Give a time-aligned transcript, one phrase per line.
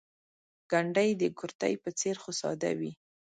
[0.71, 2.91] ګنډۍ د کورتۍ په څېر خو ساده وي.